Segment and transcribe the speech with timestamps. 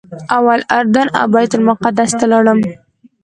[0.37, 2.59] اول اردن او بیت المقدس ته لاړم.